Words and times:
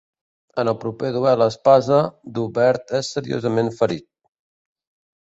En 0.63 0.71
el 0.71 0.77
proper 0.83 1.11
duel 1.17 1.43
a 1.47 1.49
espasa, 1.53 2.01
d'Hubert 2.39 2.97
és 3.03 3.15
seriosament 3.19 3.73
ferit. 3.83 4.09